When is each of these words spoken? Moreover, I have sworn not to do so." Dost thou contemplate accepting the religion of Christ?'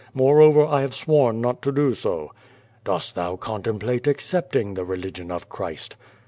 Moreover, 0.15 0.65
I 0.65 0.81
have 0.81 0.95
sworn 0.95 1.41
not 1.41 1.61
to 1.61 1.71
do 1.71 1.93
so." 1.93 2.33
Dost 2.83 3.13
thou 3.13 3.35
contemplate 3.35 4.07
accepting 4.07 4.73
the 4.73 4.83
religion 4.83 5.29
of 5.29 5.47
Christ?' 5.47 5.95